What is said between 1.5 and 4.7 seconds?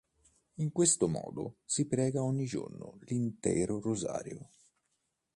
si prega ogni giorno l'intero rosario.